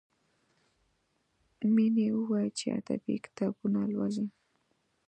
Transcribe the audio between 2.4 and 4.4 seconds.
چې ادبي کتابونه لولي